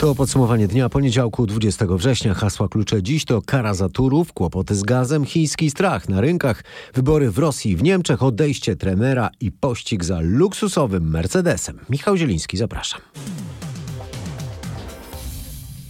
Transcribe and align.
To 0.00 0.14
podsumowanie 0.14 0.68
dnia 0.68 0.88
poniedziałku 0.88 1.46
20 1.46 1.86
września. 1.86 2.34
Hasła 2.34 2.68
klucze 2.68 3.02
dziś 3.02 3.24
to 3.24 3.42
kara 3.42 3.74
za 3.74 3.88
Turów, 3.88 4.32
kłopoty 4.32 4.74
z 4.74 4.82
gazem, 4.82 5.24
chiński 5.24 5.70
strach 5.70 6.08
na 6.08 6.20
rynkach, 6.20 6.64
wybory 6.94 7.30
w 7.30 7.38
Rosji 7.38 7.70
i 7.70 7.76
w 7.76 7.82
Niemczech, 7.82 8.22
odejście 8.22 8.76
trenera 8.76 9.30
i 9.40 9.52
pościg 9.52 10.04
za 10.04 10.20
luksusowym 10.20 11.10
Mercedesem. 11.10 11.78
Michał 11.90 12.16
Zieliński, 12.16 12.56
zapraszam. 12.56 13.00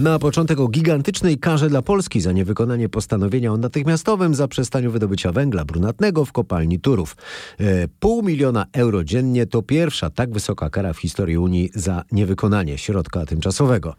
Na 0.00 0.18
początek 0.18 0.60
o 0.60 0.68
gigantycznej 0.68 1.38
karze 1.38 1.68
dla 1.68 1.82
Polski 1.82 2.20
za 2.20 2.32
niewykonanie 2.32 2.88
postanowienia 2.88 3.52
o 3.52 3.56
natychmiastowym 3.56 4.34
zaprzestaniu 4.34 4.90
wydobycia 4.90 5.32
węgla 5.32 5.64
brunatnego 5.64 6.24
w 6.24 6.32
kopalni 6.32 6.80
Turów. 6.80 7.16
E, 7.58 7.88
pół 7.88 8.22
miliona 8.22 8.66
euro 8.72 9.04
dziennie 9.04 9.46
to 9.46 9.62
pierwsza 9.62 10.10
tak 10.10 10.32
wysoka 10.32 10.70
kara 10.70 10.92
w 10.92 10.98
historii 10.98 11.38
Unii 11.38 11.70
za 11.74 12.04
niewykonanie 12.12 12.78
środka 12.78 13.26
tymczasowego. 13.26 13.94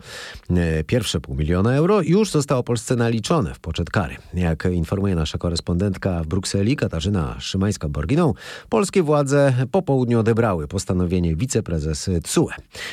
E, 0.49 0.83
pierwsze 0.83 1.19
pół 1.19 1.35
miliona 1.35 1.75
euro 1.75 2.01
już 2.01 2.31
zostało 2.31 2.63
Polsce 2.63 2.95
naliczone 2.95 3.53
w 3.53 3.59
poczet 3.59 3.89
kary. 3.89 4.15
Jak 4.33 4.67
informuje 4.71 5.15
nasza 5.15 5.37
korespondentka 5.37 6.23
w 6.23 6.27
Brukseli 6.27 6.75
Katarzyna 6.75 7.35
Szymańska-Borginą, 7.39 8.33
polskie 8.69 9.03
władze 9.03 9.53
po 9.71 9.81
południu 9.81 10.19
odebrały 10.19 10.67
postanowienie 10.67 11.35
wiceprezes 11.35 12.09
TSUE. 12.23 12.49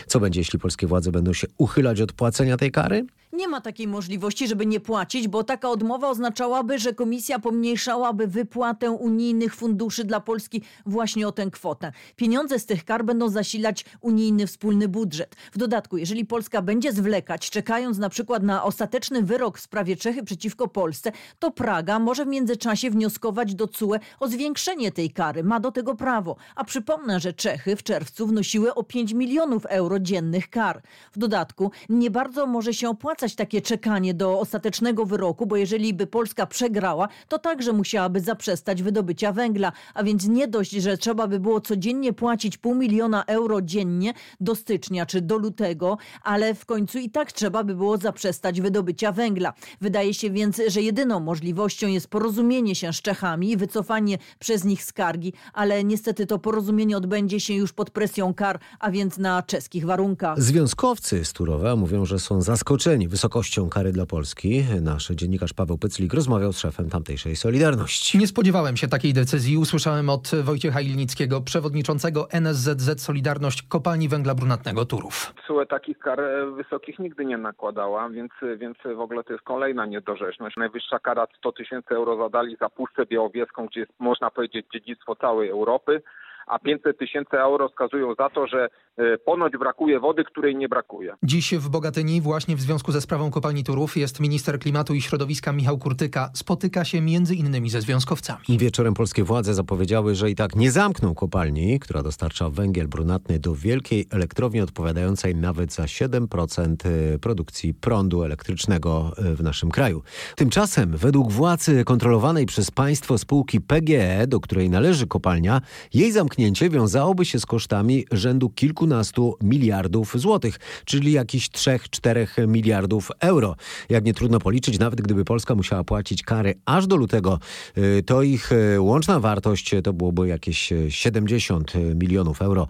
Co 0.06 0.20
będzie, 0.20 0.40
jeśli 0.40 0.58
polskie 0.58 0.86
władze 0.86 1.12
będą 1.12 1.32
się 1.32 1.46
uchylać 1.58 2.00
od 2.00 2.12
płacenia 2.12 2.56
tej 2.56 2.70
kary? 2.70 2.97
Nie 3.38 3.48
ma 3.48 3.60
takiej 3.60 3.86
możliwości, 3.86 4.48
żeby 4.48 4.66
nie 4.66 4.80
płacić, 4.80 5.28
bo 5.28 5.44
taka 5.44 5.70
odmowa 5.70 6.08
oznaczałaby, 6.08 6.78
że 6.78 6.94
komisja 6.94 7.38
pomniejszałaby 7.38 8.26
wypłatę 8.26 8.90
unijnych 8.90 9.54
funduszy 9.54 10.04
dla 10.04 10.20
Polski 10.20 10.62
właśnie 10.86 11.28
o 11.28 11.32
tę 11.32 11.50
kwotę. 11.50 11.92
Pieniądze 12.16 12.58
z 12.58 12.66
tych 12.66 12.84
kar 12.84 13.04
będą 13.04 13.28
zasilać 13.28 13.84
unijny 14.00 14.46
wspólny 14.46 14.88
budżet. 14.88 15.36
W 15.52 15.58
dodatku, 15.58 15.96
jeżeli 15.96 16.26
Polska 16.26 16.62
będzie 16.62 16.92
zwlekać, 16.92 17.50
czekając 17.50 17.98
na 17.98 18.08
przykład 18.08 18.42
na 18.42 18.64
ostateczny 18.64 19.22
wyrok 19.22 19.58
w 19.58 19.60
sprawie 19.60 19.96
Czechy 19.96 20.22
przeciwko 20.22 20.68
Polsce, 20.68 21.12
to 21.38 21.50
Praga 21.50 21.98
może 21.98 22.24
w 22.24 22.28
międzyczasie 22.28 22.90
wnioskować 22.90 23.54
do 23.54 23.68
CUE 23.68 23.94
o 24.20 24.28
zwiększenie 24.28 24.92
tej 24.92 25.10
kary. 25.10 25.44
Ma 25.44 25.60
do 25.60 25.72
tego 25.72 25.94
prawo. 25.94 26.36
A 26.54 26.64
przypomnę, 26.64 27.20
że 27.20 27.32
Czechy 27.32 27.76
w 27.76 27.82
czerwcu 27.82 28.26
wnosiły 28.26 28.74
o 28.74 28.82
5 28.82 29.12
milionów 29.12 29.66
euro 29.66 29.98
dziennych 29.98 30.50
kar. 30.50 30.82
W 31.12 31.18
dodatku 31.18 31.70
nie 31.88 32.10
bardzo 32.10 32.46
może 32.46 32.74
się 32.74 32.88
opłacać 32.88 33.27
takie 33.34 33.62
czekanie 33.62 34.14
do 34.14 34.40
ostatecznego 34.40 35.06
wyroku, 35.06 35.46
bo 35.46 35.56
jeżeli 35.56 35.94
by 35.94 36.06
Polska 36.06 36.46
przegrała, 36.46 37.08
to 37.28 37.38
także 37.38 37.72
musiałaby 37.72 38.20
zaprzestać 38.20 38.82
wydobycia 38.82 39.32
węgla. 39.32 39.72
A 39.94 40.02
więc 40.04 40.28
nie 40.28 40.48
dość, 40.48 40.70
że 40.70 40.98
trzeba 40.98 41.26
by 41.26 41.40
było 41.40 41.60
codziennie 41.60 42.12
płacić 42.12 42.56
pół 42.56 42.74
miliona 42.74 43.24
euro 43.24 43.62
dziennie 43.62 44.14
do 44.40 44.54
stycznia 44.54 45.06
czy 45.06 45.20
do 45.20 45.36
lutego, 45.36 45.98
ale 46.22 46.54
w 46.54 46.66
końcu 46.66 46.98
i 46.98 47.10
tak 47.10 47.32
trzeba 47.32 47.64
by 47.64 47.74
było 47.74 47.96
zaprzestać 47.96 48.60
wydobycia 48.60 49.12
węgla. 49.12 49.52
Wydaje 49.80 50.14
się 50.14 50.30
więc, 50.30 50.60
że 50.68 50.82
jedyną 50.82 51.20
możliwością 51.20 51.88
jest 51.88 52.08
porozumienie 52.08 52.74
się 52.74 52.92
z 52.92 53.02
Czechami 53.02 53.50
i 53.50 53.56
wycofanie 53.56 54.18
przez 54.38 54.64
nich 54.64 54.84
skargi, 54.84 55.32
ale 55.52 55.84
niestety 55.84 56.26
to 56.26 56.38
porozumienie 56.38 56.96
odbędzie 56.96 57.40
się 57.40 57.54
już 57.54 57.72
pod 57.72 57.90
presją 57.90 58.34
kar, 58.34 58.60
a 58.80 58.90
więc 58.90 59.18
na 59.18 59.42
czeskich 59.42 59.86
warunkach. 59.86 60.42
Związkowcy 60.42 61.24
z 61.24 61.32
Turowa 61.32 61.76
mówią, 61.76 62.04
że 62.04 62.18
są 62.18 62.42
zaskoczeni 62.42 63.08
wysokością 63.18 63.68
kary 63.70 63.92
dla 63.92 64.06
Polski. 64.06 64.50
Nasz 64.82 65.08
dziennikarz 65.08 65.52
Paweł 65.52 65.78
Pyclik 65.78 66.14
rozmawiał 66.14 66.52
z 66.52 66.58
szefem 66.58 66.90
tamtejszej 66.90 67.36
Solidarności. 67.36 68.18
Nie 68.18 68.26
spodziewałem 68.26 68.76
się 68.76 68.88
takiej 68.88 69.12
decyzji. 69.12 69.56
Usłyszałem 69.56 70.10
od 70.10 70.30
Wojciecha 70.42 70.80
Ilnickiego, 70.80 71.40
przewodniczącego 71.40 72.30
NSZZ 72.30 73.02
Solidarność 73.02 73.62
Kopalni 73.62 74.08
Węgla 74.08 74.34
Brunatnego 74.34 74.84
Turów. 74.84 75.34
TSUE 75.42 75.66
takich 75.66 75.98
kar 75.98 76.20
e, 76.20 76.50
wysokich 76.50 76.98
nigdy 76.98 77.24
nie 77.24 77.38
nakładała, 77.38 78.08
więc, 78.08 78.32
więc 78.56 78.76
w 78.96 79.00
ogóle 79.00 79.24
to 79.24 79.32
jest 79.32 79.44
kolejna 79.44 79.86
niedorzeczność. 79.86 80.56
Najwyższa 80.56 80.98
kara 80.98 81.26
100 81.38 81.52
tysięcy 81.52 81.94
euro 81.94 82.16
zadali 82.16 82.56
za 82.60 82.68
Puszczę 82.68 83.06
Białowieską, 83.06 83.66
gdzie 83.66 83.80
jest, 83.80 83.92
można 83.98 84.30
powiedzieć, 84.30 84.66
dziedzictwo 84.72 85.16
całej 85.16 85.48
Europy 85.50 86.02
a 86.48 86.58
500 86.58 86.98
tysięcy 86.98 87.40
euro 87.40 87.68
wskazują 87.68 88.14
za 88.14 88.30
to, 88.30 88.46
że 88.46 88.68
e, 88.96 89.18
ponoć 89.18 89.52
brakuje 89.58 90.00
wody, 90.00 90.24
której 90.24 90.56
nie 90.56 90.68
brakuje. 90.68 91.14
Dziś 91.22 91.54
w 91.54 91.68
Bogatyni 91.68 92.20
właśnie 92.20 92.56
w 92.56 92.60
związku 92.60 92.92
ze 92.92 93.00
sprawą 93.00 93.30
kopalni 93.30 93.64
Turów 93.64 93.96
jest 93.96 94.20
minister 94.20 94.58
klimatu 94.58 94.94
i 94.94 95.00
środowiska 95.00 95.52
Michał 95.52 95.78
Kurtyka. 95.78 96.30
Spotyka 96.34 96.84
się 96.84 97.00
między 97.00 97.34
innymi 97.34 97.70
ze 97.70 97.80
związkowcami. 97.80 98.44
Wieczorem 98.48 98.94
polskie 98.94 99.24
władze 99.24 99.54
zapowiedziały, 99.54 100.14
że 100.14 100.30
i 100.30 100.34
tak 100.34 100.56
nie 100.56 100.70
zamkną 100.70 101.14
kopalni, 101.14 101.80
która 101.80 102.02
dostarcza 102.02 102.50
węgiel 102.50 102.88
brunatny 102.88 103.38
do 103.38 103.54
wielkiej 103.54 104.06
elektrowni 104.10 104.60
odpowiadającej 104.60 105.34
nawet 105.34 105.72
za 105.72 105.82
7% 105.82 106.74
e, 107.14 107.18
produkcji 107.18 107.74
prądu 107.74 108.22
elektrycznego 108.22 109.12
e, 109.16 109.34
w 109.34 109.42
naszym 109.42 109.70
kraju. 109.70 110.02
Tymczasem 110.36 110.96
według 110.96 111.32
władzy 111.32 111.84
kontrolowanej 111.84 112.46
przez 112.46 112.70
państwo 112.70 113.18
spółki 113.18 113.60
PGE, 113.60 114.26
do 114.26 114.40
której 114.40 114.70
należy 114.70 115.06
kopalnia, 115.06 115.60
jej 115.94 116.12
zamknięcie 116.12 116.37
zamknięcie 116.38 116.70
wiązałoby 116.70 117.24
się 117.24 117.40
z 117.40 117.46
kosztami 117.46 118.04
rzędu 118.12 118.50
kilkunastu 118.50 119.36
miliardów 119.42 120.12
złotych, 120.14 120.58
czyli 120.84 121.12
jakichś 121.12 121.48
3-4 121.48 122.48
miliardów 122.48 123.10
euro. 123.20 123.56
Jak 123.88 124.04
nie 124.04 124.14
trudno 124.14 124.38
policzyć, 124.38 124.78
nawet 124.78 125.00
gdyby 125.00 125.24
Polska 125.24 125.54
musiała 125.54 125.84
płacić 125.84 126.22
kary 126.22 126.54
aż 126.64 126.86
do 126.86 126.96
lutego, 126.96 127.38
y, 127.78 128.02
to 128.02 128.22
ich 128.22 128.52
y, 128.52 128.80
łączna 128.80 129.20
wartość 129.20 129.74
to 129.84 129.92
byłoby 129.92 130.28
jakieś 130.28 130.72
70 130.88 131.72
milionów 131.94 132.42
euro. 132.42 132.66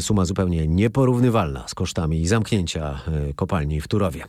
Suma 0.00 0.24
zupełnie 0.24 0.68
nieporównywalna 0.68 1.68
z 1.68 1.74
kosztami 1.74 2.26
zamknięcia 2.26 3.00
y, 3.30 3.34
kopalni 3.34 3.80
w 3.80 3.88
Turowie. 3.88 4.24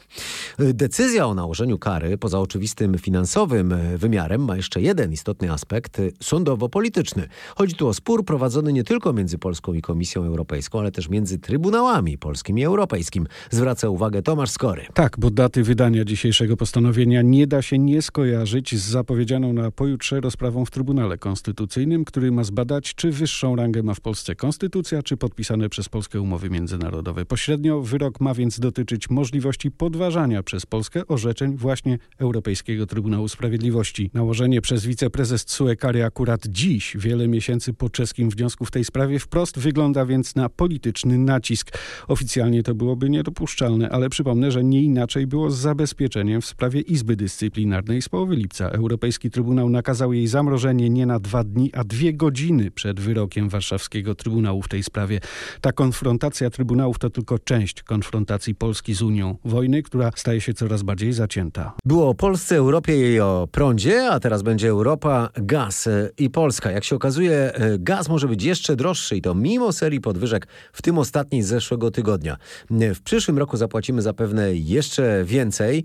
Decyzja 0.59 1.27
o 1.27 1.33
nałożeniu 1.33 1.77
kary, 1.77 2.17
poza 2.17 2.39
oczywistym 2.39 2.97
finansowym 2.97 3.73
wymiarem, 3.97 4.45
ma 4.45 4.55
jeszcze 4.55 4.81
jeden 4.81 5.11
istotny 5.11 5.51
aspekt 5.51 6.01
sądowo-polityczny. 6.23 7.27
Chodzi 7.55 7.75
tu 7.75 7.87
o 7.87 7.93
spór 7.93 8.25
prowadzony 8.25 8.76
nie 8.77 8.83
tylko 8.83 9.13
między 9.13 9.38
Polską 9.38 9.73
i 9.73 9.81
Komisją 9.81 10.23
Europejską, 10.23 10.79
ale 10.79 10.91
też 10.91 11.09
między 11.09 11.39
Trybunałami 11.39 12.17
Polskim 12.17 12.59
i 12.59 12.63
Europejskim. 12.63 13.27
Zwraca 13.49 13.89
uwagę 13.89 14.21
Tomasz 14.21 14.49
Skory. 14.49 14.85
Tak, 14.93 15.19
bo 15.19 15.29
daty 15.31 15.63
wydania 15.63 16.05
dzisiejszego 16.05 16.57
postanowienia 16.57 17.21
nie 17.21 17.47
da 17.47 17.61
się 17.61 17.79
nie 17.79 18.01
skojarzyć 18.01 18.75
z 18.75 18.89
zapowiedzianą 18.89 19.53
na 19.53 19.71
pojutrze 19.71 20.21
rozprawą 20.21 20.66
w 20.66 20.71
Trybunale 20.71 21.17
Konstytucyjnym, 21.17 22.05
który 22.05 22.31
ma 22.31 22.43
zbadać, 22.43 22.95
czy 22.95 23.11
wyższą 23.11 23.55
rangę 23.55 23.83
ma 23.83 23.93
w 23.93 24.01
Polsce 24.01 24.35
konstytucja, 24.35 25.03
czy 25.03 25.17
podpisane 25.17 25.69
przez 25.69 25.89
Polskę 25.89 26.21
umowy 26.21 26.49
międzynarodowe. 26.49 27.25
Pośrednio 27.25 27.81
wyrok 27.81 28.21
ma 28.21 28.33
więc 28.33 28.59
dotyczyć 28.59 29.09
możliwości 29.09 29.71
podważania 29.71 30.43
przez 30.43 30.66
Polskę 30.66 31.07
orzeczeń 31.07 31.55
właśnie 31.55 31.97
Europejskiego 32.19 32.85
Trybunału 32.85 33.27
Sprawiedliwości. 33.27 34.11
Nałożenie 34.13 34.61
przez 34.61 34.85
wiceprezes 34.85 35.45
TSUE 35.45 35.75
kary 35.75 36.05
akurat 36.05 36.47
dziś, 36.47 36.97
wiele 36.99 37.27
miesięcy 37.27 37.73
po 37.73 37.89
czeskim 37.89 38.29
wniosku 38.29 38.66
w 38.67 38.72
tej 38.72 38.83
sprawie 38.83 39.19
wprost 39.19 39.59
wygląda 39.59 40.05
więc 40.05 40.35
na 40.35 40.50
polityczny 40.50 41.17
nacisk. 41.17 41.78
Oficjalnie 42.07 42.63
to 42.63 42.75
byłoby 42.75 43.09
niedopuszczalne, 43.09 43.89
ale 43.89 44.09
przypomnę, 44.09 44.51
że 44.51 44.63
nie 44.63 44.83
inaczej 44.83 45.28
było 45.28 45.51
z 45.51 45.57
zabezpieczeniem 45.57 46.41
w 46.41 46.45
sprawie 46.45 46.81
Izby 46.81 47.16
Dyscyplinarnej 47.16 48.01
z 48.01 48.09
połowy 48.09 48.35
lipca. 48.35 48.69
Europejski 48.69 49.31
Trybunał 49.31 49.69
nakazał 49.69 50.13
jej 50.13 50.28
zamrożenie 50.28 50.89
nie 50.89 51.05
na 51.05 51.19
dwa 51.19 51.44
dni, 51.44 51.73
a 51.73 51.83
dwie 51.83 52.13
godziny 52.13 52.72
przed 52.72 53.00
wyrokiem 53.00 53.50
Warszawskiego 53.50 54.16
Trybunału 54.16 54.61
w 54.61 54.67
tej 54.67 54.84
sprawie. 54.84 55.19
Ta 55.61 55.72
konfrontacja 55.72 56.49
Trybunałów 56.49 56.99
to 56.99 57.09
tylko 57.09 57.39
część 57.39 57.84
konfrontacji 57.84 58.55
Polski 58.55 58.94
z 58.94 59.01
Unią. 59.01 59.38
Wojny, 59.45 59.84
która 59.84 60.11
staje 60.16 60.41
się 60.41 60.53
coraz 60.53 60.84
bardziej 60.84 61.13
zacięta. 61.13 61.73
Było 61.85 62.09
o 62.09 62.13
Polsce, 62.13 62.55
Europie 62.55 63.13
i 63.13 63.19
o 63.19 63.47
prądzie, 63.51 64.07
a 64.09 64.19
teraz 64.19 64.44
będzie 64.44 64.69
Europa, 64.69 65.29
gaz 65.35 65.89
i 66.17 66.29
Polska. 66.29 66.72
Jak 66.72 66.84
się 66.84 66.95
okazuje, 66.95 67.53
e, 67.53 67.79
gaz 67.79 68.09
może 68.09 68.28
być 68.28 68.41
jeszcze 68.47 68.75
droższy 68.75 69.18
i 69.18 69.22
to 69.22 69.35
mimo 69.35 69.74
serii 69.74 70.02
podwyżek, 70.02 70.47
w 70.74 70.81
tym 70.81 70.97
ostatniej 70.97 71.44
z 71.44 71.47
zeszłego 71.47 71.91
tygodnia. 71.91 72.38
W 72.70 73.02
przyszłym 73.02 73.38
roku 73.38 73.58
zapłacimy 73.58 74.02
zapewne 74.02 74.55
jeszcze 74.55 75.23
więcej. 75.26 75.84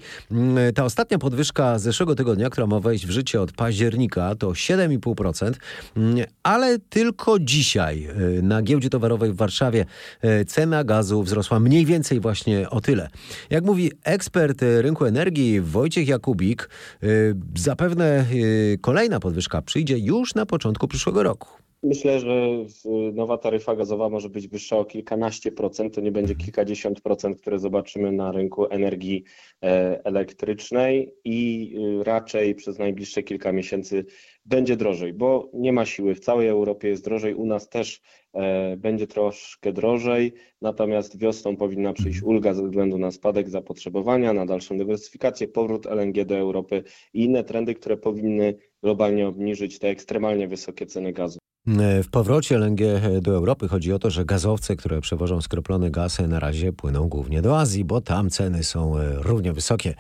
Ta 0.74 0.84
ostatnia 0.84 1.18
podwyżka 1.18 1.78
z 1.78 1.82
zeszłego 1.82 2.14
tygodnia, 2.14 2.50
która 2.50 2.66
ma 2.66 2.80
wejść 2.80 3.06
w 3.06 3.10
życie 3.10 3.40
od 3.40 3.52
października, 3.52 4.34
to 4.34 4.48
7,5%, 4.48 5.52
ale 6.42 6.78
tylko 6.78 7.38
dzisiaj 7.38 8.04
e, 8.04 8.42
na 8.42 8.62
giełdzie 8.62 8.90
towarowej 8.90 9.32
w 9.32 9.36
Warszawie 9.36 9.84
e, 10.20 10.44
cena 10.44 10.84
gazu 10.84 11.22
wzrosła 11.22 11.60
mniej 11.60 11.86
więcej 11.86 12.20
właśnie 12.20 12.70
o 12.70 12.80
tyle. 12.80 13.08
Jak 13.50 13.64
mówi 13.64 13.92
ekspert 14.04 14.62
rynku 14.80 15.04
energii 15.04 15.60
Wojciech 15.60 16.08
Jakubik, 16.08 16.68
e, 17.02 17.06
zapewne 17.56 18.26
kolejna 18.80 19.20
podwyżka 19.20 19.62
przyjdzie 19.62 19.98
już 19.98 20.34
na 20.34 20.46
początku 20.46 20.88
przyszłego 20.88 21.22
roku. 21.22 21.61
Myślę, 21.84 22.20
że 22.20 22.48
nowa 23.12 23.38
taryfa 23.38 23.76
gazowa 23.76 24.08
może 24.08 24.28
być 24.28 24.48
wyższa 24.48 24.78
o 24.78 24.84
kilkanaście 24.84 25.52
procent, 25.52 25.94
to 25.94 26.00
nie 26.00 26.12
będzie 26.12 26.34
kilkadziesiąt 26.34 27.00
procent, 27.00 27.40
które 27.40 27.58
zobaczymy 27.58 28.12
na 28.12 28.32
rynku 28.32 28.66
energii 28.66 29.24
e, 29.62 30.00
elektrycznej 30.04 31.14
i 31.24 31.72
y, 32.00 32.04
raczej 32.04 32.54
przez 32.54 32.78
najbliższe 32.78 33.22
kilka 33.22 33.52
miesięcy 33.52 34.04
będzie 34.44 34.76
drożej, 34.76 35.12
bo 35.12 35.50
nie 35.54 35.72
ma 35.72 35.86
siły. 35.86 36.14
W 36.14 36.20
całej 36.20 36.48
Europie 36.48 36.88
jest 36.88 37.04
drożej, 37.04 37.34
u 37.34 37.46
nas 37.46 37.68
też 37.68 38.00
e, 38.32 38.76
będzie 38.76 39.06
troszkę 39.06 39.72
drożej, 39.72 40.32
natomiast 40.60 41.18
wiosną 41.18 41.56
powinna 41.56 41.92
przyjść 41.92 42.22
ulga 42.22 42.54
ze 42.54 42.62
względu 42.64 42.98
na 42.98 43.10
spadek 43.10 43.48
zapotrzebowania, 43.48 44.32
na 44.32 44.46
dalszą 44.46 44.78
dywersyfikację, 44.78 45.48
powrót 45.48 45.86
LNG 45.86 46.24
do 46.24 46.36
Europy 46.36 46.82
i 47.14 47.24
inne 47.24 47.44
trendy, 47.44 47.74
które 47.74 47.96
powinny 47.96 48.54
globalnie 48.82 49.28
obniżyć 49.28 49.78
te 49.78 49.88
ekstremalnie 49.88 50.48
wysokie 50.48 50.86
ceny 50.86 51.12
gazu. 51.12 51.38
W 52.02 52.08
powrocie 52.10 52.56
LNG 52.56 52.80
do 53.20 53.30
Europy 53.30 53.68
chodzi 53.68 53.92
o 53.92 53.98
to, 53.98 54.10
że 54.10 54.24
gazowce, 54.24 54.76
które 54.76 55.00
przewożą 55.00 55.40
skroplony 55.40 55.90
gaz 55.90 56.18
na 56.28 56.40
razie 56.40 56.72
płyną 56.72 57.08
głównie 57.08 57.42
do 57.42 57.58
Azji, 57.58 57.84
bo 57.84 58.00
tam 58.00 58.30
ceny 58.30 58.64
są 58.64 58.98
e, 58.98 59.14
równie 59.14 59.52
wysokie. 59.52 59.94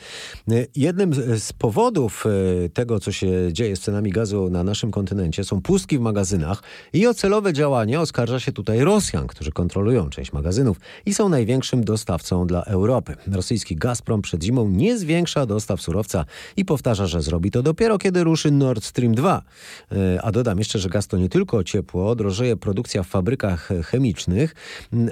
E, 0.50 0.66
jednym 0.76 1.14
z 1.38 1.52
powodów 1.52 2.24
e, 2.26 2.68
tego, 2.68 3.00
co 3.00 3.12
się 3.12 3.52
dzieje 3.52 3.76
z 3.76 3.80
cenami 3.80 4.10
gazu 4.10 4.50
na 4.50 4.64
naszym 4.64 4.90
kontynencie 4.90 5.44
są 5.44 5.60
pustki 5.60 5.98
w 5.98 6.00
magazynach 6.00 6.62
i 6.92 7.06
o 7.06 7.14
celowe 7.14 7.52
działanie 7.52 8.00
oskarża 8.00 8.40
się 8.40 8.52
tutaj 8.52 8.80
Rosjan, 8.80 9.26
którzy 9.26 9.52
kontrolują 9.52 10.10
część 10.10 10.32
magazynów 10.32 10.80
i 11.06 11.14
są 11.14 11.28
największym 11.28 11.84
dostawcą 11.84 12.46
dla 12.46 12.62
Europy. 12.62 13.16
Rosyjski 13.32 13.76
Gazprom 13.76 14.22
przed 14.22 14.44
zimą 14.44 14.68
nie 14.68 14.98
zwiększa 14.98 15.46
dostaw 15.46 15.82
surowca 15.82 16.24
i 16.56 16.64
powtarza, 16.64 17.06
że 17.06 17.22
zrobi 17.22 17.50
to 17.50 17.62
dopiero 17.62 17.98
kiedy 17.98 18.24
ruszy 18.24 18.50
Nord 18.50 18.84
Stream 18.84 19.14
2. 19.14 19.42
A 20.22 20.32
dodam 20.32 20.58
jeszcze, 20.58 20.78
że 20.78 20.88
gaz 20.88 21.06
to 21.06 21.16
nie 21.16 21.28
tylko 21.28 21.51
tylko 21.52 21.64
ciepło, 21.64 22.14
drożeje 22.14 22.56
produkcja 22.56 23.02
w 23.02 23.06
fabrykach 23.06 23.68
chemicznych, 23.84 24.54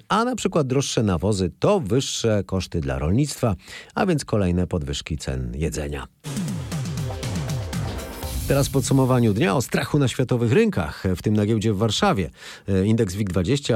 a 0.08 0.25
na 0.25 0.37
przykład 0.37 0.66
droższe 0.66 1.02
nawozy 1.02 1.50
to 1.58 1.81
wyższe 1.81 2.44
koszty 2.46 2.81
dla 2.81 2.98
rolnictwa, 2.98 3.56
a 3.94 4.06
więc 4.06 4.25
kolejne 4.25 4.66
podwyżki 4.66 5.19
cen 5.19 5.52
jedzenia. 5.54 6.06
Teraz 8.50 8.69
w 8.69 8.70
podsumowaniu 8.70 9.35
dnia 9.35 9.56
o 9.56 9.62
strachu 9.62 9.99
na 9.99 10.08
światowych 10.08 10.52
rynkach, 10.52 11.05
w 11.17 11.23
tym 11.23 11.35
na 11.35 11.47
giełdzie 11.47 11.73
w 11.73 11.76
Warszawie. 11.76 12.31
E, 12.69 12.87
indeks 12.87 13.14
WIG20 13.14 13.75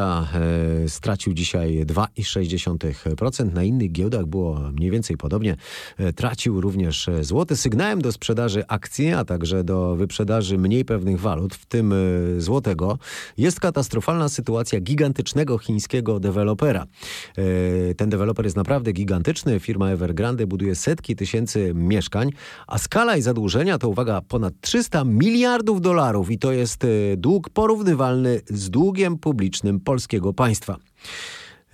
e, 0.84 0.88
stracił 0.88 1.34
dzisiaj 1.34 1.86
2,6%. 1.86 3.52
Na 3.52 3.62
innych 3.62 3.92
giełdach 3.92 4.26
było 4.26 4.60
mniej 4.72 4.90
więcej 4.90 5.16
podobnie. 5.16 5.56
E, 5.98 6.12
tracił 6.12 6.60
również 6.60 7.10
złoty. 7.20 7.56
Sygnałem 7.56 8.02
do 8.02 8.12
sprzedaży 8.12 8.64
akcji, 8.68 9.12
a 9.12 9.24
także 9.24 9.64
do 9.64 9.96
wyprzedaży 9.96 10.58
mniej 10.58 10.84
pewnych 10.84 11.20
walut, 11.20 11.54
w 11.54 11.66
tym 11.66 11.94
złotego, 12.38 12.98
jest 13.36 13.60
katastrofalna 13.60 14.28
sytuacja 14.28 14.80
gigantycznego 14.80 15.58
chińskiego 15.58 16.20
dewelopera. 16.20 16.86
Ten 17.96 18.10
deweloper 18.10 18.44
jest 18.44 18.56
naprawdę 18.56 18.92
gigantyczny. 18.92 19.60
Firma 19.60 19.90
Evergrande 19.90 20.46
buduje 20.46 20.74
setki 20.74 21.16
tysięcy 21.16 21.72
mieszkań, 21.74 22.30
a 22.66 22.78
skala 22.78 23.16
i 23.16 23.22
zadłużenia 23.22 23.78
to 23.78 23.88
uwaga 23.88 24.20
ponad 24.20 24.63
300 24.64 25.04
miliardów 25.04 25.80
dolarów 25.80 26.30
i 26.30 26.38
to 26.38 26.52
jest 26.52 26.84
e, 26.84 26.88
dług 27.16 27.50
porównywalny 27.50 28.40
z 28.46 28.70
długiem 28.70 29.18
publicznym 29.18 29.80
polskiego 29.80 30.32
państwa. 30.32 30.76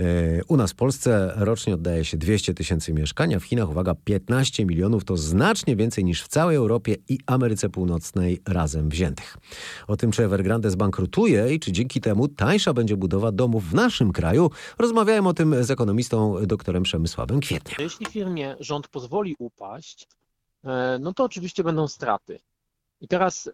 E, 0.01 0.05
u 0.49 0.57
nas 0.57 0.73
w 0.73 0.75
Polsce 0.75 1.33
rocznie 1.37 1.75
oddaje 1.75 2.05
się 2.05 2.17
200 2.17 2.55
tysięcy 2.55 2.93
mieszkania, 2.93 3.41
w 3.41 3.45
Chinach, 3.45 3.71
uwaga, 3.71 3.95
15 4.05 4.67
milionów 4.67 5.05
to 5.05 5.17
znacznie 5.17 5.77
więcej 5.77 6.05
niż 6.05 6.23
w 6.23 6.29
całej 6.29 6.57
Europie 6.57 6.97
i 7.09 7.19
Ameryce 7.27 7.69
Północnej 7.69 8.43
razem 8.49 8.89
wziętych. 8.89 9.37
O 9.89 9.97
tym, 9.97 10.11
czy 10.11 10.25
Evergrande 10.25 10.71
zbankrutuje 10.71 11.55
i 11.55 11.61
czy 11.61 11.73
dzięki 11.73 12.01
temu 12.01 12.29
tańsza 12.29 12.73
będzie 12.73 12.97
budowa 12.97 13.33
domów 13.33 13.71
w 13.71 13.75
naszym 13.75 14.13
kraju, 14.13 14.51
rozmawiałem 14.79 15.27
o 15.27 15.35
tym 15.35 15.65
z 15.65 15.71
ekonomistą 15.71 16.47
doktorem 16.47 16.83
Przemysławem 16.83 17.41
Kwietniem. 17.41 17.77
Jeśli 17.79 18.07
firmie 18.07 18.57
rząd 18.61 18.89
pozwoli 18.89 19.37
upaść, 19.39 20.09
e, 20.65 20.99
no 21.01 21.13
to 21.15 21.25
oczywiście 21.25 21.65
będą 21.65 21.89
straty. 21.89 22.41
I 23.01 23.09
teraz 23.09 23.47
y, 23.47 23.51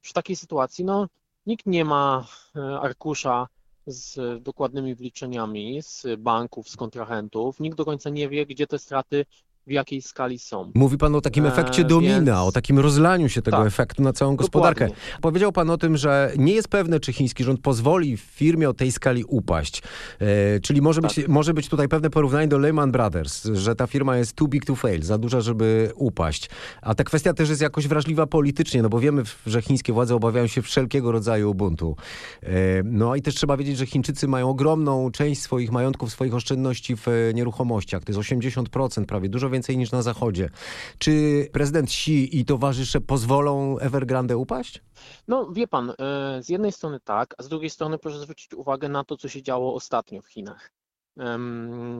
przy 0.00 0.12
takiej 0.12 0.36
sytuacji, 0.36 0.84
no, 0.84 1.08
nikt 1.46 1.66
nie 1.66 1.84
ma 1.84 2.26
y, 2.56 2.60
arkusza 2.60 3.48
z 3.86 4.42
dokładnymi 4.42 4.94
wliczeniami 4.94 5.82
z 5.82 6.06
banków, 6.18 6.68
z 6.68 6.76
kontrahentów. 6.76 7.60
Nikt 7.60 7.76
do 7.76 7.84
końca 7.84 8.10
nie 8.10 8.28
wie, 8.28 8.46
gdzie 8.46 8.66
te 8.66 8.78
straty 8.78 9.26
w 9.66 9.70
jakiej 9.70 10.02
skali 10.02 10.38
są. 10.38 10.72
Mówi 10.74 10.98
pan 10.98 11.14
o 11.14 11.20
takim 11.20 11.46
efekcie 11.46 11.82
e, 11.82 11.84
domina, 11.84 12.14
więc... 12.14 12.48
o 12.48 12.52
takim 12.52 12.78
rozlaniu 12.78 13.28
się 13.28 13.42
tego 13.42 13.56
tak, 13.56 13.66
efektu 13.66 14.02
na 14.02 14.12
całą 14.12 14.36
gospodarkę. 14.36 14.84
Dokładnie. 14.84 15.20
Powiedział 15.20 15.52
pan 15.52 15.70
o 15.70 15.78
tym, 15.78 15.96
że 15.96 16.32
nie 16.36 16.52
jest 16.52 16.68
pewne, 16.68 17.00
czy 17.00 17.12
chiński 17.12 17.44
rząd 17.44 17.60
pozwoli 17.60 18.16
firmie 18.16 18.68
o 18.68 18.74
tej 18.74 18.92
skali 18.92 19.24
upaść. 19.24 19.82
E, 20.20 20.60
czyli 20.60 20.82
może, 20.82 21.00
tak. 21.00 21.14
być, 21.14 21.28
może 21.28 21.54
być 21.54 21.68
tutaj 21.68 21.88
pewne 21.88 22.10
porównanie 22.10 22.48
do 22.48 22.58
Lehman 22.58 22.92
Brothers, 22.92 23.44
że 23.44 23.74
ta 23.76 23.86
firma 23.86 24.16
jest 24.16 24.32
too 24.32 24.48
big 24.48 24.64
to 24.64 24.74
fail, 24.74 25.02
za 25.02 25.18
duża, 25.18 25.40
żeby 25.40 25.92
upaść. 25.94 26.50
A 26.82 26.94
ta 26.94 27.04
kwestia 27.04 27.34
też 27.34 27.48
jest 27.48 27.62
jakoś 27.62 27.88
wrażliwa 27.88 28.26
politycznie, 28.26 28.82
no 28.82 28.88
bo 28.88 29.00
wiemy, 29.00 29.22
że 29.46 29.62
chińskie 29.62 29.92
władze 29.92 30.14
obawiają 30.14 30.46
się 30.46 30.62
wszelkiego 30.62 31.12
rodzaju 31.12 31.54
buntu. 31.54 31.96
E, 32.42 32.48
no 32.84 33.16
i 33.16 33.22
też 33.22 33.34
trzeba 33.34 33.56
wiedzieć, 33.56 33.78
że 33.78 33.86
Chińczycy 33.86 34.28
mają 34.28 34.50
ogromną 34.50 35.10
część 35.10 35.42
swoich 35.42 35.72
majątków, 35.72 36.12
swoich 36.12 36.34
oszczędności 36.34 36.96
w 36.96 37.08
e, 37.08 37.34
nieruchomościach. 37.34 38.04
To 38.04 38.12
jest 38.12 38.30
80% 38.30 39.04
prawie, 39.04 39.28
dużo 39.28 39.50
więcej 39.54 39.78
niż 39.78 39.92
na 39.92 40.02
Zachodzie. 40.02 40.50
Czy 40.98 41.12
prezydent 41.52 41.88
Xi 41.88 42.38
i 42.38 42.44
towarzysze 42.44 43.00
pozwolą 43.00 43.78
Evergrande 43.78 44.36
upaść? 44.36 44.82
No 45.28 45.52
wie 45.52 45.68
pan, 45.68 45.90
e, 45.90 45.94
z 46.42 46.48
jednej 46.48 46.72
strony 46.72 47.00
tak, 47.04 47.34
a 47.38 47.42
z 47.42 47.48
drugiej 47.48 47.70
strony 47.70 47.98
proszę 47.98 48.18
zwrócić 48.18 48.54
uwagę 48.54 48.88
na 48.88 49.04
to, 49.04 49.16
co 49.16 49.28
się 49.28 49.42
działo 49.42 49.74
ostatnio 49.74 50.22
w 50.22 50.28
Chinach. 50.28 50.70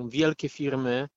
Wielkie 0.08 0.48
firmy 0.48 1.08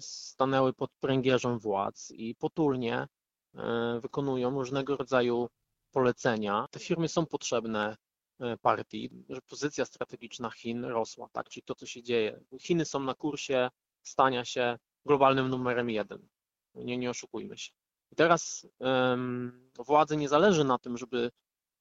stanęły 0.00 0.72
pod 0.72 0.90
pręgierzem 1.00 1.58
władz 1.58 2.10
i 2.10 2.34
potulnie 2.34 3.06
e, 3.54 4.00
wykonują 4.02 4.50
różnego 4.50 4.96
rodzaju 4.96 5.48
polecenia. 5.90 6.66
Te 6.70 6.80
firmy 6.80 7.08
są 7.08 7.26
potrzebne 7.26 7.96
e, 8.40 8.56
partii, 8.56 9.10
że 9.28 9.40
pozycja 9.40 9.84
strategiczna 9.84 10.50
Chin 10.50 10.84
rosła, 10.84 11.28
tak? 11.32 11.48
Czyli 11.48 11.64
to, 11.64 11.74
co 11.74 11.86
się 11.86 12.02
dzieje. 12.02 12.40
Chiny 12.60 12.84
są 12.84 13.00
na 13.00 13.14
kursie 13.14 13.68
stania 14.02 14.44
się 14.44 14.78
globalnym 15.06 15.48
numerem 15.48 15.90
jeden. 15.90 16.28
Nie, 16.74 16.98
nie 16.98 17.10
oszukujmy 17.10 17.58
się. 17.58 17.72
I 18.12 18.16
teraz 18.16 18.66
um, 18.78 19.70
władzy 19.78 20.16
nie 20.16 20.28
zależy 20.28 20.64
na 20.64 20.78
tym, 20.78 20.98
żeby 20.98 21.30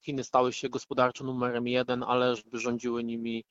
Chiny 0.01 0.23
stały 0.23 0.53
się 0.53 0.69
gospodarczo 0.69 1.23
numerem 1.23 1.67
jeden, 1.67 2.03
ale 2.03 2.35
żeby 2.35 2.59
rządziły 2.59 3.03
nimi 3.03 3.43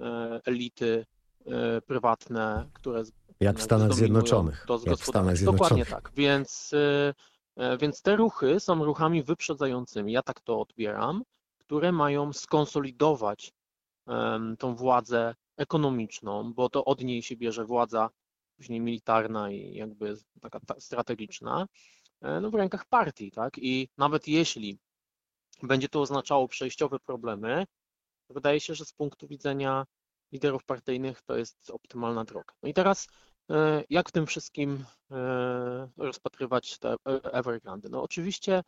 e, 0.00 0.40
elity 0.44 1.06
e, 1.46 1.80
prywatne, 1.80 2.68
które 2.72 3.04
jak 3.40 3.58
w 3.58 3.62
Stanach 3.62 3.94
Zjednoczonych. 3.94 4.64
To 4.66 4.80
jak 4.86 4.98
w 4.98 5.06
Stanach 5.06 5.36
Zjednoczonych. 5.36 5.68
Dokładnie 5.68 5.86
tak. 5.86 6.12
Więc, 6.16 6.70
e, 6.74 7.14
e, 7.56 7.78
więc 7.78 8.02
te 8.02 8.16
ruchy 8.16 8.60
są 8.60 8.84
ruchami 8.84 9.22
wyprzedzającymi, 9.22 10.12
ja 10.12 10.22
tak 10.22 10.40
to 10.40 10.60
odbieram, 10.60 11.22
które 11.58 11.92
mają 11.92 12.32
skonsolidować 12.32 13.52
tą 14.58 14.74
władzę 14.74 15.34
ekonomiczną, 15.56 16.52
bo 16.52 16.68
to 16.68 16.84
od 16.84 17.04
niej 17.04 17.22
się 17.22 17.36
bierze 17.36 17.64
władza 17.64 18.10
później 18.58 18.80
militarna 18.80 19.50
i 19.50 19.74
jakby 19.74 20.16
taka 20.40 20.60
strategiczna, 20.78 21.66
e, 22.22 22.40
no 22.40 22.50
w 22.50 22.54
rękach 22.54 22.84
partii, 22.86 23.30
tak? 23.30 23.58
I 23.58 23.88
nawet 23.98 24.28
jeśli 24.28 24.78
będzie 25.62 25.88
to 25.88 26.00
oznaczało 26.00 26.48
przejściowe 26.48 26.98
problemy, 26.98 27.64
wydaje 28.30 28.60
się, 28.60 28.74
że 28.74 28.84
z 28.84 28.92
punktu 28.92 29.28
widzenia 29.28 29.84
liderów 30.32 30.64
partyjnych 30.64 31.22
to 31.22 31.36
jest 31.36 31.70
optymalna 31.70 32.24
droga. 32.24 32.54
No 32.62 32.68
i 32.68 32.74
teraz 32.74 33.08
e, 33.50 33.84
jak 33.90 34.08
w 34.08 34.12
tym 34.12 34.26
wszystkim 34.26 34.84
e, 35.10 35.88
rozpatrywać 35.96 36.78
te 36.78 36.96
Evergrande? 37.32 37.88
No 37.88 38.02
oczywiście 38.02 38.62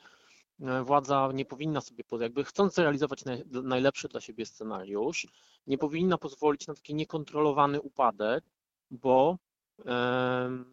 władza 0.84 1.30
nie 1.34 1.44
powinna 1.44 1.80
sobie, 1.80 2.04
jakby 2.20 2.44
chcąc 2.44 2.74
zrealizować 2.74 3.24
najlepszy 3.46 4.08
dla 4.08 4.20
siebie 4.20 4.46
scenariusz, 4.46 5.26
nie 5.66 5.78
powinna 5.78 6.18
pozwolić 6.18 6.66
na 6.66 6.74
taki 6.74 6.94
niekontrolowany 6.94 7.80
upadek, 7.80 8.44
bo 8.90 9.38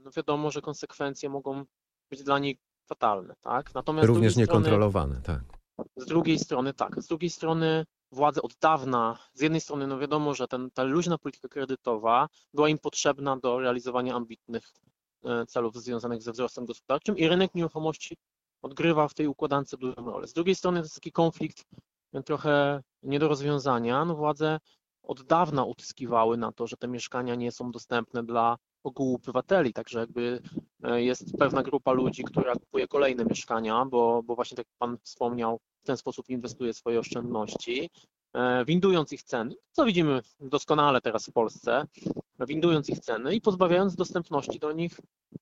no 0.03 0.11
wiadomo, 0.11 0.51
że 0.51 0.61
konsekwencje 0.61 1.29
mogą 1.29 1.65
być 2.09 2.23
dla 2.23 2.39
niej 2.39 2.59
fatalne, 2.85 3.35
tak? 3.41 3.73
Natomiast 3.73 4.07
Również 4.07 4.35
niekontrolowane, 4.35 5.21
tak. 5.21 5.41
Z 5.95 6.05
drugiej 6.05 6.39
strony 6.39 6.73
tak, 6.73 7.01
z 7.01 7.07
drugiej 7.07 7.29
strony 7.29 7.85
władze 8.11 8.41
od 8.41 8.55
dawna, 8.61 9.17
z 9.33 9.41
jednej 9.41 9.61
strony 9.61 9.87
no 9.87 9.99
wiadomo, 9.99 10.33
że 10.33 10.47
ten, 10.47 10.71
ta 10.71 10.83
luźna 10.83 11.17
polityka 11.17 11.47
kredytowa 11.47 12.27
była 12.53 12.69
im 12.69 12.77
potrzebna 12.77 13.37
do 13.37 13.59
realizowania 13.59 14.15
ambitnych 14.15 14.63
e, 15.25 15.45
celów 15.45 15.75
związanych 15.75 16.21
ze 16.21 16.31
wzrostem 16.31 16.65
gospodarczym 16.65 17.17
i 17.17 17.27
rynek 17.27 17.55
nieruchomości 17.55 18.17
odgrywa 18.61 19.07
w 19.07 19.13
tej 19.13 19.27
układance 19.27 19.75
dużą 19.79 20.05
rolę. 20.05 20.27
Z 20.27 20.33
drugiej 20.33 20.55
strony 20.55 20.79
to 20.79 20.85
jest 20.85 20.95
taki 20.95 21.11
konflikt 21.11 21.63
e, 22.13 22.23
trochę 22.23 22.83
nie 23.03 23.19
do 23.19 23.27
rozwiązania. 23.27 24.05
No 24.05 24.15
władze 24.15 24.59
od 25.03 25.23
dawna 25.23 25.63
utyskiwały 25.63 26.37
na 26.37 26.51
to, 26.51 26.67
że 26.67 26.77
te 26.77 26.87
mieszkania 26.87 27.35
nie 27.35 27.51
są 27.51 27.71
dostępne 27.71 28.23
dla 28.23 28.57
ogółu 28.83 29.15
obywateli, 29.15 29.73
także 29.73 29.99
jakby 29.99 30.41
e, 30.83 31.03
jest 31.03 31.37
pewna 31.39 31.63
grupa 31.63 31.91
ludzi, 31.91 32.23
która 32.23 32.53
kupuje 32.53 32.87
kolejne 32.87 33.25
mieszkania, 33.25 33.85
bo, 33.85 34.23
bo 34.23 34.35
właśnie 34.35 34.57
tak 34.57 34.65
jak 34.65 34.77
Pan 34.77 34.97
wspomniał, 35.03 35.59
w 35.83 35.87
ten 35.87 35.97
sposób 35.97 36.29
inwestuje 36.29 36.73
swoje 36.73 36.99
oszczędności. 36.99 37.89
e, 38.33 38.65
windując 38.65 39.13
ich 39.13 39.23
ceny, 39.23 39.55
co 39.71 39.85
widzimy 39.85 40.21
doskonale 40.39 41.01
teraz 41.01 41.25
w 41.25 41.33
Polsce, 41.33 41.85
windując 42.47 42.89
ich 42.89 42.99
ceny 42.99 43.35
i 43.35 43.41
pozbawiając 43.41 43.95
dostępności 43.95 44.59
do 44.59 44.71
nich 44.71 44.99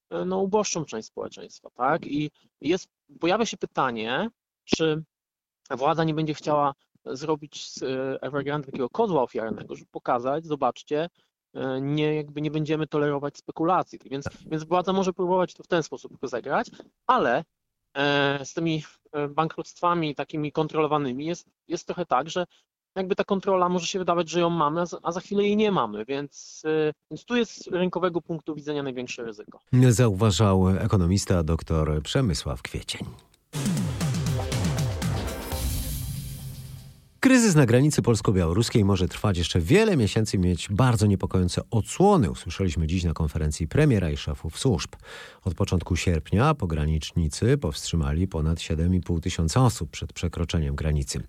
e, 0.10 0.26
no, 0.26 0.40
uboższą 0.40 0.86
część 0.86 1.08
społeczeństwa, 1.08 1.70
tak? 1.70 2.08
I 2.08 2.32
jest, 2.62 2.90
pojawia 3.20 3.46
się 3.46 3.58
pytanie, 3.58 4.30
czy 4.66 5.04
władza 5.70 6.04
nie 6.04 6.14
będzie 6.14 6.34
chciała 6.34 6.74
zrobić 7.06 7.72
z 7.72 7.84
Evergrande 8.22 8.66
takiego 8.66 8.90
kozła 8.90 9.24
ofiarnego, 9.24 9.76
żeby 9.76 9.92
pokazać, 9.92 10.46
zobaczcie, 10.46 11.10
nie, 11.82 12.16
jakby 12.16 12.42
nie 12.42 12.52
będziemy 12.52 12.88
tolerować 12.88 13.38
spekulacji. 13.38 14.00
Więc, 14.06 14.26
więc 14.46 14.64
władza 14.64 14.94
może 14.94 15.14
próbować 15.14 15.54
to 15.54 15.64
w 15.64 15.68
ten 15.68 15.84
sposób 15.84 16.18
rozegrać, 16.22 16.68
ale 17.08 17.44
z 18.44 18.54
tymi 18.54 18.84
bankructwami 19.30 20.16
takimi 20.16 20.52
kontrolowanymi 20.52 21.26
jest, 21.26 21.48
jest 21.68 21.86
trochę 21.86 22.06
tak, 22.06 22.30
że 22.30 22.46
jakby 22.96 23.16
ta 23.16 23.24
kontrola 23.24 23.70
może 23.70 23.88
się 23.88 24.00
wydawać, 24.00 24.30
że 24.30 24.40
ją 24.40 24.50
mamy, 24.50 24.84
a 25.04 25.12
za 25.12 25.20
chwilę 25.20 25.44
jej 25.44 25.58
nie 25.58 25.72
mamy, 25.72 26.06
więc, 26.06 26.64
więc 27.12 27.26
tu 27.26 27.36
jest 27.36 27.64
z 27.64 27.68
rynkowego 27.68 28.22
punktu 28.22 28.56
widzenia 28.56 28.84
największe 28.84 29.24
ryzyko. 29.24 29.60
Zauważał 29.90 30.70
ekonomista 30.70 31.44
dr 31.44 32.02
Przemysław 32.04 32.62
Kwiecień. 32.62 33.08
Kryzys 37.26 37.56
na 37.56 37.66
granicy 37.66 38.02
polsko-białoruskiej 38.02 38.86
może 38.86 39.08
trwać 39.08 39.38
jeszcze 39.38 39.60
wiele 39.60 39.98
miesięcy 39.98 40.38
i 40.38 40.40
mieć 40.40 40.68
bardzo 40.70 41.06
niepokojące 41.06 41.62
odsłony. 41.72 42.32
Usłyszeliśmy 42.32 42.88
dziś 42.88 43.04
na 43.04 43.14
konferencji 43.14 43.68
premiera 43.68 44.10
i 44.10 44.18
szefów 44.18 44.60
służb. 44.60 44.90
Od 45.44 45.54
początku 45.54 45.96
sierpnia 45.96 46.54
pogranicznicy 46.54 47.58
powstrzymali 47.58 48.28
ponad 48.28 48.58
7,5 48.58 49.20
tysiąca 49.20 49.66
osób 49.66 49.90
przed 49.90 50.14
przekroczeniem 50.14 50.76
granicy. 50.76 51.20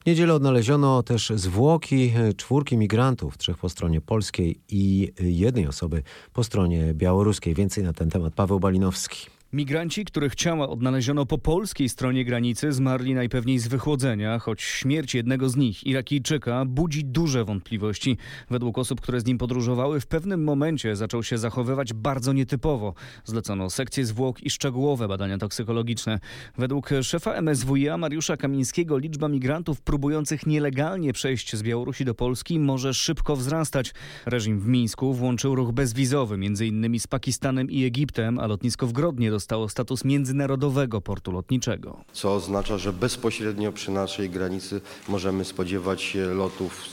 W 0.00 0.06
niedzielę 0.06 0.34
odnaleziono 0.34 1.02
też 1.02 1.32
zwłoki 1.34 2.12
czwórki 2.36 2.76
migrantów, 2.76 3.38
trzech 3.38 3.58
po 3.58 3.68
stronie 3.68 4.00
polskiej 4.00 4.60
i 4.68 5.12
jednej 5.20 5.66
osoby 5.66 6.02
po 6.32 6.44
stronie 6.44 6.94
białoruskiej. 6.94 7.54
Więcej 7.54 7.84
na 7.84 7.92
ten 7.92 8.10
temat 8.10 8.34
Paweł 8.34 8.60
Balinowski. 8.60 9.35
Migranci, 9.52 10.04
których 10.04 10.34
ciała 10.34 10.68
odnaleziono 10.68 11.26
po 11.26 11.38
polskiej 11.38 11.88
stronie 11.88 12.24
granicy, 12.24 12.72
zmarli 12.72 13.14
najpewniej 13.14 13.58
z 13.58 13.68
wychłodzenia, 13.68 14.38
choć 14.38 14.62
śmierć 14.62 15.14
jednego 15.14 15.48
z 15.48 15.56
nich, 15.56 15.86
Irakijczyka, 15.86 16.64
budzi 16.64 17.04
duże 17.04 17.44
wątpliwości. 17.44 18.16
Według 18.50 18.78
osób, 18.78 19.00
które 19.00 19.20
z 19.20 19.26
nim 19.26 19.38
podróżowały, 19.38 20.00
w 20.00 20.06
pewnym 20.06 20.44
momencie 20.44 20.96
zaczął 20.96 21.22
się 21.22 21.38
zachowywać 21.38 21.92
bardzo 21.92 22.32
nietypowo. 22.32 22.94
Zlecono 23.24 23.70
sekcję 23.70 24.06
zwłok 24.06 24.42
i 24.42 24.50
szczegółowe 24.50 25.08
badania 25.08 25.38
toksykologiczne. 25.38 26.18
Według 26.58 26.90
szefa 27.02 27.42
MSWiA 27.42 27.98
Mariusza 27.98 28.36
Kamińskiego 28.36 28.98
liczba 28.98 29.28
migrantów 29.28 29.80
próbujących 29.80 30.46
nielegalnie 30.46 31.12
przejść 31.12 31.56
z 31.56 31.62
Białorusi 31.62 32.04
do 32.04 32.14
Polski 32.14 32.60
może 32.60 32.94
szybko 32.94 33.36
wzrastać. 33.36 33.94
Reżim 34.26 34.60
w 34.60 34.66
Mińsku 34.66 35.14
włączył 35.14 35.54
ruch 35.54 35.72
bezwizowy, 35.72 36.34
m.in. 36.34 37.00
z 37.00 37.06
Pakistanem 37.06 37.70
i 37.70 37.84
Egiptem, 37.84 38.38
a 38.38 38.46
lotnisko 38.46 38.86
w 38.86 38.92
Grodnie 38.92 39.35
dostało 39.36 39.68
status 39.68 40.04
międzynarodowego 40.04 41.00
portu 41.00 41.32
lotniczego. 41.32 42.00
Co 42.12 42.34
oznacza, 42.34 42.78
że 42.78 42.92
bezpośrednio 42.92 43.72
przy 43.72 43.90
naszej 43.90 44.30
granicy 44.30 44.80
możemy 45.08 45.44
spodziewać 45.44 46.02
się 46.02 46.26
lotów 46.26 46.88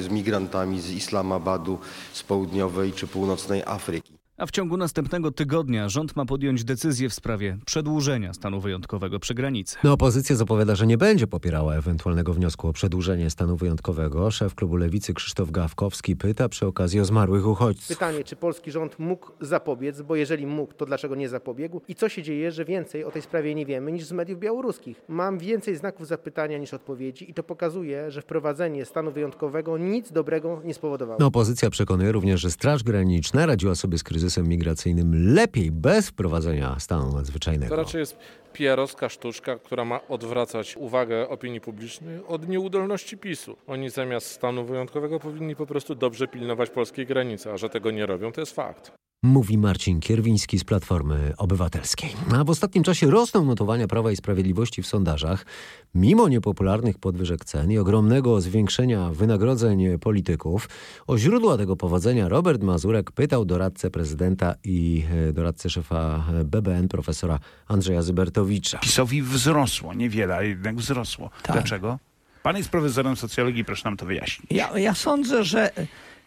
z 0.00 0.08
migrantami 0.08 0.80
z 0.80 0.90
Islamabadu, 0.90 1.78
z 2.12 2.22
południowej 2.22 2.92
czy 2.92 3.06
północnej 3.06 3.62
Afryki. 3.66 4.15
A 4.38 4.46
w 4.46 4.50
ciągu 4.50 4.76
następnego 4.76 5.30
tygodnia 5.30 5.88
rząd 5.88 6.16
ma 6.16 6.24
podjąć 6.24 6.64
decyzję 6.64 7.08
w 7.08 7.14
sprawie 7.14 7.58
przedłużenia 7.66 8.32
stanu 8.34 8.60
wyjątkowego 8.60 9.20
przy 9.20 9.34
granicy. 9.34 9.76
No, 9.84 9.92
opozycja 9.92 10.36
zapowiada, 10.36 10.74
że 10.74 10.86
nie 10.86 10.98
będzie 10.98 11.26
popierała 11.26 11.74
ewentualnego 11.74 12.34
wniosku 12.34 12.68
o 12.68 12.72
przedłużenie 12.72 13.30
stanu 13.30 13.56
wyjątkowego. 13.56 14.30
Szef 14.30 14.54
klubu 14.54 14.76
Lewicy 14.76 15.14
Krzysztof 15.14 15.50
Gawkowski 15.50 16.16
pyta 16.16 16.48
przy 16.48 16.66
okazji 16.66 17.00
o 17.00 17.04
zmarłych 17.04 17.46
uchodźców. 17.46 17.88
Pytanie, 17.88 18.24
czy 18.24 18.36
polski 18.36 18.70
rząd 18.70 18.98
mógł 18.98 19.30
zapobiec, 19.40 20.02
bo 20.02 20.16
jeżeli 20.16 20.46
mógł, 20.46 20.72
to 20.74 20.86
dlaczego 20.86 21.14
nie 21.14 21.28
zapobiegł? 21.28 21.80
I 21.88 21.94
co 21.94 22.08
się 22.08 22.22
dzieje, 22.22 22.52
że 22.52 22.64
więcej 22.64 23.04
o 23.04 23.10
tej 23.10 23.22
sprawie 23.22 23.54
nie 23.54 23.66
wiemy 23.66 23.92
niż 23.92 24.04
z 24.04 24.12
mediów 24.12 24.38
białoruskich? 24.40 25.00
Mam 25.08 25.38
więcej 25.38 25.76
znaków 25.76 26.06
zapytania 26.06 26.58
niż 26.58 26.74
odpowiedzi 26.74 27.30
i 27.30 27.34
to 27.34 27.42
pokazuje, 27.42 28.10
że 28.10 28.22
wprowadzenie 28.22 28.84
stanu 28.84 29.12
wyjątkowego 29.12 29.78
nic 29.78 30.12
dobrego 30.12 30.60
nie 30.64 30.74
spowodowało. 30.74 31.18
No, 31.20 31.26
opozycja 31.26 31.70
przekonuje 31.70 32.12
również, 32.12 32.40
że 32.40 32.50
Straż 32.50 32.82
Graniczna 32.82 33.46
radziła 33.46 33.74
sobie 33.74 33.98
z 33.98 34.02
kryzysem 34.02 34.25
kryzysem 34.26 34.48
migracyjnym 34.48 35.34
lepiej 35.34 35.70
bez 35.70 36.08
wprowadzenia 36.08 36.76
stanu 36.78 37.12
nadzwyczajnego. 37.12 37.76
To 37.76 37.76
raczej 37.76 37.98
jest 37.98 38.16
PR-owska 38.52 39.08
sztuczka, 39.08 39.58
która 39.58 39.84
ma 39.84 40.00
odwracać 40.08 40.76
uwagę 40.76 41.28
opinii 41.28 41.60
publicznej 41.60 42.24
od 42.28 42.48
nieudolności 42.48 43.18
PiSu. 43.18 43.56
Oni 43.66 43.90
zamiast 43.90 44.30
stanu 44.30 44.64
wyjątkowego 44.64 45.20
powinni 45.20 45.56
po 45.56 45.66
prostu 45.66 45.94
dobrze 45.94 46.28
pilnować 46.28 46.70
polskiej 46.70 47.06
granicy, 47.06 47.52
a 47.52 47.56
że 47.56 47.68
tego 47.68 47.90
nie 47.90 48.06
robią, 48.06 48.32
to 48.32 48.40
jest 48.40 48.54
fakt. 48.54 48.92
Mówi 49.22 49.58
Marcin 49.58 50.00
Kierwiński 50.00 50.58
z 50.58 50.64
Platformy 50.64 51.32
Obywatelskiej. 51.38 52.10
A 52.34 52.44
w 52.44 52.50
ostatnim 52.50 52.84
czasie 52.84 53.10
rosną 53.10 53.44
notowania 53.44 53.86
Prawa 53.86 54.12
i 54.12 54.16
Sprawiedliwości 54.16 54.82
w 54.82 54.86
sondażach. 54.86 55.46
Mimo 55.94 56.28
niepopularnych 56.28 56.98
podwyżek 56.98 57.44
cen 57.44 57.70
i 57.70 57.78
ogromnego 57.78 58.40
zwiększenia 58.40 59.10
wynagrodzeń 59.10 59.98
polityków, 59.98 60.68
o 61.06 61.18
źródła 61.18 61.56
tego 61.56 61.76
powodzenia 61.76 62.28
Robert 62.28 62.62
Mazurek 62.62 63.10
pytał 63.10 63.44
doradcę 63.44 63.90
prezydenta 63.90 64.54
i 64.64 65.04
e, 65.28 65.32
doradcę 65.32 65.70
szefa 65.70 66.24
BBN 66.44 66.88
profesora 66.88 67.38
Andrzeja 67.68 68.02
Zybertowicza. 68.02 68.78
PiSowi 68.78 69.22
wzrosło, 69.22 69.94
niewiele, 69.94 70.36
ale 70.36 70.48
jednak 70.48 70.76
wzrosło. 70.76 71.30
Tak. 71.42 71.52
Dlaczego? 71.52 71.98
Pan 72.42 72.56
jest 72.56 72.68
profesorem 72.68 73.16
socjologii, 73.16 73.64
proszę 73.64 73.82
nam 73.84 73.96
to 73.96 74.06
wyjaśnić. 74.06 74.52
Ja, 74.52 74.78
ja 74.78 74.94
sądzę, 74.94 75.44
że 75.44 75.70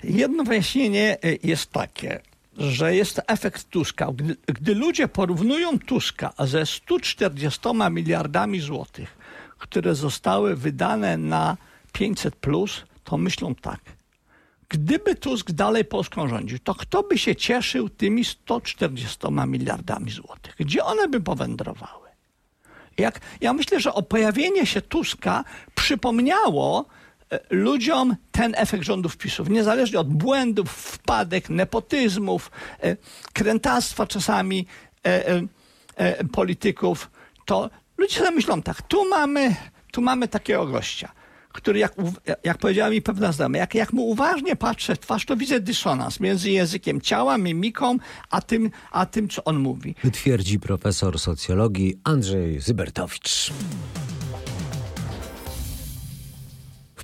jedno 0.03 0.43
wyjaśnienie 0.43 1.17
jest 1.43 1.71
takie 1.71 2.21
że 2.59 2.95
jest 2.95 3.21
efekt 3.27 3.69
Tuska. 3.69 4.07
Gdy, 4.13 4.35
gdy 4.45 4.75
ludzie 4.75 5.07
porównują 5.07 5.79
Tuska 5.79 6.33
ze 6.39 6.65
140 6.65 7.59
miliardami 7.91 8.59
złotych, 8.59 9.17
które 9.57 9.95
zostały 9.95 10.55
wydane 10.55 11.17
na 11.17 11.57
500, 11.91 12.35
plus, 12.35 12.83
to 13.03 13.17
myślą 13.17 13.55
tak. 13.55 13.79
Gdyby 14.69 15.15
Tusk 15.15 15.51
dalej 15.51 15.85
Polską 15.85 16.27
rządził, 16.27 16.59
to 16.59 16.75
kto 16.75 17.03
by 17.03 17.17
się 17.17 17.35
cieszył 17.35 17.89
tymi 17.89 18.25
140 18.25 19.17
miliardami 19.47 20.11
złotych? 20.11 20.55
Gdzie 20.59 20.83
one 20.83 21.07
by 21.07 21.21
powędrowały? 21.21 22.09
Jak, 22.97 23.19
ja 23.41 23.53
myślę, 23.53 23.79
że 23.79 23.93
o 23.93 24.01
pojawienie 24.01 24.65
się 24.65 24.81
Tuska 24.81 25.43
przypomniało 25.75 26.85
ludziom 27.49 28.15
ten 28.31 28.53
efekt 28.57 28.83
rządów 28.83 29.17
PiSów, 29.17 29.49
niezależnie 29.49 29.99
od 29.99 30.09
błędów, 30.09 30.71
wpadek, 30.71 31.49
nepotyzmów, 31.49 32.51
e, 32.83 32.95
krętactwa 33.33 34.07
czasami 34.07 34.65
e, 35.05 35.41
polityków, 36.31 37.11
to 37.45 37.69
ludzie 37.97 38.17
sobie 38.17 38.31
myślą 38.31 38.61
tak, 38.61 38.81
tu 38.81 39.09
mamy, 39.09 39.55
tu 39.91 40.01
mamy 40.01 40.27
takiego 40.27 40.67
gościa, 40.67 41.11
który, 41.53 41.79
jak, 41.79 41.95
jak 42.43 42.57
powiedziała 42.57 42.89
mi 42.89 43.01
pewna 43.01 43.31
znajoma, 43.31 43.57
jak, 43.57 43.75
jak 43.75 43.93
mu 43.93 44.07
uważnie 44.07 44.55
patrzę 44.55 44.95
w 44.95 44.99
twarz, 44.99 45.25
to 45.25 45.37
widzę 45.37 45.59
dysonans 45.59 46.19
między 46.19 46.51
językiem 46.51 47.01
ciała, 47.01 47.37
mimiką, 47.37 47.97
a 48.29 48.41
tym, 48.41 48.71
a 48.91 49.05
tym 49.05 49.29
co 49.29 49.43
on 49.43 49.59
mówi. 49.59 49.95
Twierdzi 50.13 50.59
profesor 50.59 51.19
socjologii 51.19 51.99
Andrzej 52.03 52.61
Zybertowicz 52.61 53.51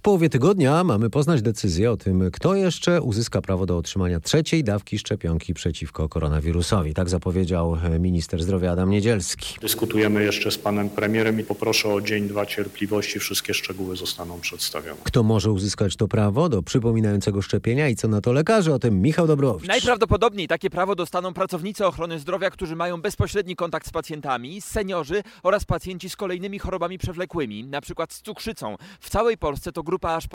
połowie 0.05 0.29
tygodnia 0.29 0.83
mamy 0.83 1.09
poznać 1.09 1.41
decyzję 1.41 1.91
o 1.91 1.97
tym, 1.97 2.31
kto 2.31 2.55
jeszcze 2.55 3.01
uzyska 3.01 3.41
prawo 3.41 3.65
do 3.65 3.77
otrzymania 3.77 4.19
trzeciej 4.19 4.63
dawki 4.63 4.99
szczepionki 4.99 5.53
przeciwko 5.53 6.09
koronawirusowi. 6.09 6.93
Tak 6.93 7.09
zapowiedział 7.09 7.77
minister 7.99 8.43
zdrowia 8.43 8.71
Adam 8.71 8.89
Niedzielski. 8.89 9.59
Dyskutujemy 9.61 10.23
jeszcze 10.23 10.51
z 10.51 10.57
panem 10.57 10.89
premierem 10.89 11.39
i 11.39 11.43
poproszę 11.43 11.93
o 11.93 12.01
dzień, 12.01 12.27
dwa 12.27 12.45
cierpliwości. 12.45 13.19
Wszystkie 13.19 13.53
szczegóły 13.53 13.95
zostaną 13.95 14.39
przedstawione. 14.39 14.97
Kto 15.03 15.23
może 15.23 15.51
uzyskać 15.51 15.95
to 15.95 16.07
prawo 16.07 16.49
do 16.49 16.63
przypominającego 16.63 17.41
szczepienia 17.41 17.89
i 17.89 17.95
co 17.95 18.07
na 18.07 18.21
to 18.21 18.33
lekarze? 18.33 18.73
O 18.73 18.79
tym 18.79 19.01
Michał 19.01 19.27
Dobrowicz. 19.27 19.67
Najprawdopodobniej 19.67 20.47
takie 20.47 20.69
prawo 20.69 20.95
dostaną 20.95 21.33
pracownicy 21.33 21.85
ochrony 21.85 22.19
zdrowia, 22.19 22.49
którzy 22.49 22.75
mają 22.75 23.01
bezpośredni 23.01 23.55
kontakt 23.55 23.87
z 23.87 23.91
pacjentami, 23.91 24.61
seniorzy 24.61 25.23
oraz 25.43 25.65
pacjenci 25.65 26.09
z 26.09 26.15
kolejnymi 26.15 26.59
chorobami 26.59 26.97
przewlekłymi, 26.97 27.63
na 27.63 27.81
przykład 27.81 28.13
z 28.13 28.21
cukrzycą. 28.21 28.75
W 28.99 29.09
całej 29.09 29.37
Polsce 29.37 29.71
to 29.71 29.83
grupa 29.83 29.94
grupa 29.95 30.15
aż 30.15 30.23